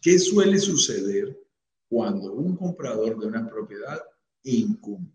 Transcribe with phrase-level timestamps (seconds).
[0.00, 1.38] ¿Qué suele suceder
[1.86, 4.00] cuando un comprador de una propiedad
[4.44, 5.14] incumple?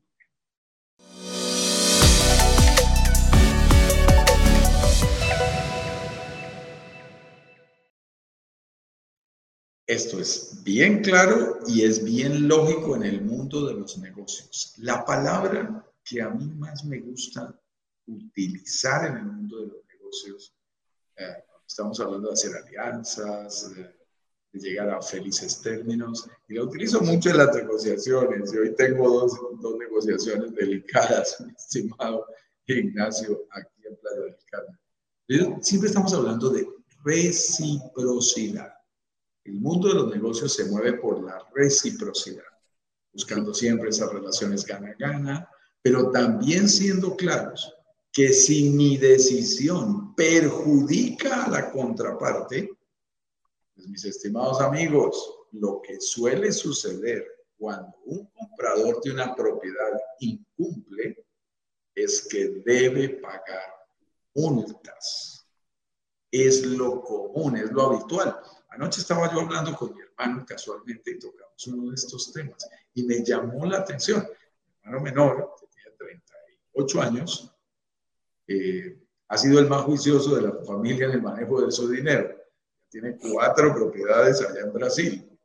[9.88, 14.76] Esto es bien claro y es bien lógico en el mundo de los negocios.
[14.78, 17.60] La palabra que a mí más me gusta
[18.06, 20.56] utilizar en el mundo de los negocios,
[21.16, 23.95] eh, estamos hablando de hacer alianzas, de,
[24.60, 28.54] llegar a felices términos, y la utilizo mucho en las negociaciones.
[28.54, 32.26] Y hoy tengo dos, dos negociaciones delicadas, mi estimado
[32.68, 35.64] Ignacio, aquí en Playa del Carmen.
[35.64, 36.68] Siempre estamos hablando de
[37.04, 38.74] reciprocidad.
[39.44, 42.44] El mundo de los negocios se mueve por la reciprocidad,
[43.14, 45.48] buscando siempre esas relaciones gana-gana,
[45.82, 47.72] pero también siendo claros
[48.12, 52.72] que si mi decisión perjudica a la contraparte,
[53.76, 57.26] pues mis estimados amigos, lo que suele suceder
[57.58, 61.26] cuando un comprador de una propiedad incumple
[61.94, 63.74] es que debe pagar
[64.34, 65.48] multas.
[66.32, 68.38] Es lo común, es lo habitual.
[68.70, 73.04] Anoche estaba yo hablando con mi hermano casualmente y tocamos uno de estos temas y
[73.04, 74.22] me llamó la atención.
[74.22, 77.52] Mi hermano menor, que tiene 38 años,
[78.48, 82.35] eh, ha sido el más juicioso de la familia en el manejo de su dinero.
[82.96, 85.38] Tiene cuatro propiedades allá en Brasil.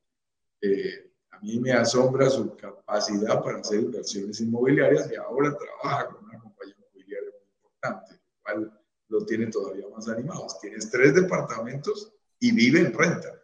[0.61, 6.27] Eh, a mí me asombra su capacidad para hacer inversiones inmobiliarias y ahora trabaja con
[6.27, 10.47] una compañía inmobiliaria muy importante, lo cual lo tiene todavía más animado.
[10.61, 13.43] Tienes tres departamentos y vive en renta,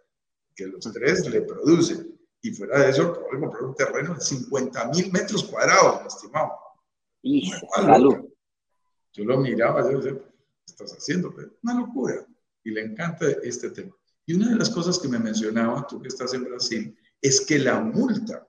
[0.54, 2.16] que los tres le producen.
[2.42, 6.52] Y fuera de eso, acabo de comprar un terreno de 50 mil metros cuadrados, estimado.
[7.22, 8.18] Y salud.
[9.14, 11.34] Yo lo miraba, yo decía, ¿qué estás haciendo?
[11.64, 12.24] Una locura.
[12.66, 13.94] Y le encanta este tema.
[14.26, 17.60] Y una de las cosas que me mencionaba, tú que estás en Brasil, es que
[17.60, 18.44] la multa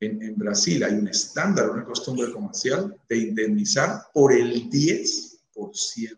[0.00, 6.16] en, en Brasil hay un estándar, una costumbre comercial de indemnizar por el 10%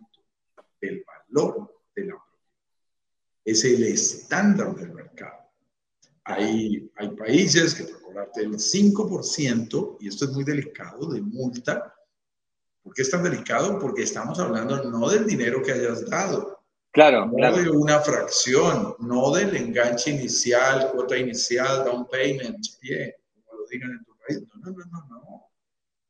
[0.81, 2.15] del valor de la
[3.45, 5.51] es el estándar del mercado.
[6.25, 11.95] Hay, hay países que por cobrarte el 5%, y esto es muy delicado, de multa.
[12.83, 13.79] ¿Por qué es tan delicado?
[13.79, 16.54] Porque estamos hablando no del dinero que hayas dado,
[16.95, 23.61] Claro, no de una fracción, no del enganche inicial, cuota inicial, down payment, pie, como
[23.61, 24.43] lo digan en tu país.
[24.55, 25.51] No, no, no, no, no.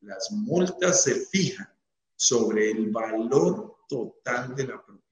[0.02, 1.68] Las multas se fijan
[2.14, 5.04] sobre el valor total de la propiedad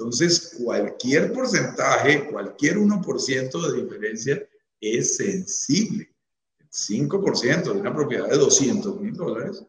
[0.00, 4.48] entonces, cualquier porcentaje, cualquier 1% de diferencia
[4.80, 6.10] es sensible.
[6.58, 9.62] El 5% de una propiedad de 200 mil dólares,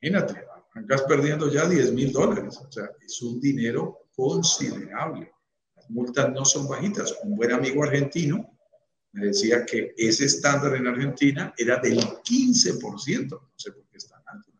[0.00, 0.46] imagínate,
[0.78, 2.58] arrancas perdiendo ya 10 mil dólares.
[2.66, 5.32] O sea, es un dinero considerable.
[5.76, 7.14] Las multas no son bajitas.
[7.22, 8.58] Un buen amigo argentino
[9.12, 13.30] me decía que ese estándar en Argentina era del 15%.
[13.30, 14.52] No sé por qué es tan alto.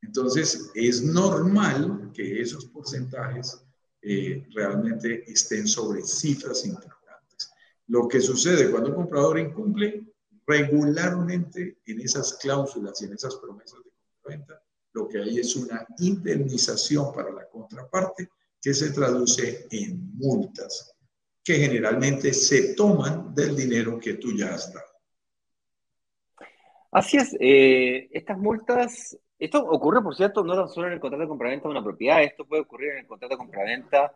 [0.00, 3.62] Entonces, es normal que esos porcentajes
[4.00, 7.50] eh, realmente estén sobre cifras importantes.
[7.88, 10.06] Lo que sucede cuando un comprador incumple
[10.46, 13.90] regularmente en esas cláusulas y en esas promesas de
[14.28, 14.62] compraventa,
[14.92, 18.28] lo que hay es una indemnización para la contraparte
[18.60, 20.94] que se traduce en multas
[21.44, 24.86] que generalmente se toman del dinero que tú ya has dado.
[26.90, 31.22] Así es, eh, estas multas esto ocurre, por cierto, no tan solo en el contrato
[31.22, 34.12] de compraventa de una propiedad, esto puede ocurrir en el contrato de compraventa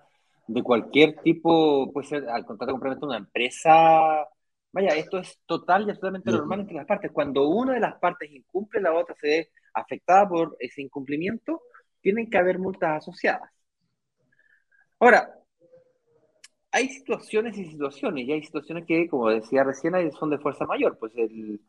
[0.49, 4.27] de cualquier tipo, puede ser al contrato de compraventa de una empresa.
[4.73, 7.13] Vaya, esto es total y absolutamente normal entre las partes.
[7.13, 11.63] Cuando una de las partes incumple, la otra se afectada por ese incumplimiento,
[12.01, 13.51] tienen que haber multas asociadas.
[14.99, 15.35] Ahora,
[16.71, 20.99] hay situaciones y situaciones, y hay situaciones que, como decía recién, son de fuerza mayor.
[20.99, 21.61] Pues el,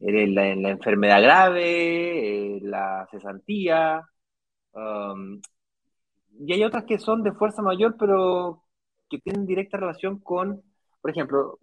[0.00, 4.08] en la, la enfermedad grave, la cesantía,
[4.72, 5.40] um,
[6.40, 8.64] y hay otras que son de fuerza mayor, pero
[9.10, 10.62] que tienen directa relación con,
[11.00, 11.58] por ejemplo,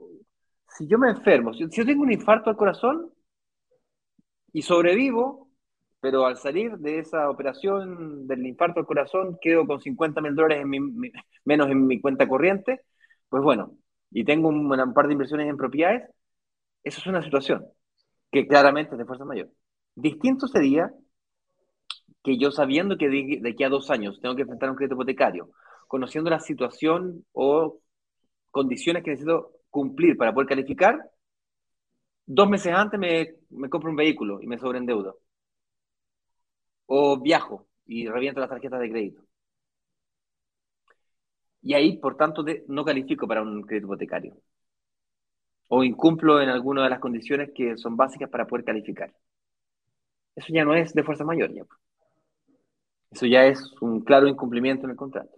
[0.68, 3.12] si yo me enfermo, si, yo tengo un infarto al corazón
[4.52, 5.45] y sobrevivo,
[6.06, 10.62] pero al salir de esa operación del infarto al corazón quedo con 50 mil dólares
[10.62, 10.80] en mi,
[11.46, 12.82] menos en mi cuenta corriente,
[13.28, 13.76] pues bueno,
[14.12, 16.08] y tengo un, un par de inversiones en propiedades,
[16.84, 17.66] eso es una situación
[18.32, 19.50] que claramente es de fuerza mayor.
[19.96, 20.92] Distinto sería
[22.24, 25.50] que yo sabiendo que de, aquí a dos años tengo que enfrentar un crédito hipotecario,
[25.88, 27.80] conociendo la situación o
[28.52, 31.00] condiciones que necesito cumplir para poder calificar,
[32.28, 35.25] dos meses antes me, me compro un vehículo y me sobreendeudo.
[36.88, 39.22] O viajo y reviento las tarjetas de crédito.
[41.62, 44.38] y ahí, por tanto, no califico para un crédito hipotecario.
[45.68, 49.14] O incumplo en alguna de las condiciones que son básicas para poder calificar.
[50.36, 51.52] Eso ya no es de fuerza mayor.
[51.52, 51.64] Ya.
[53.10, 55.36] Eso ya es un claro incumplimiento en el contrato.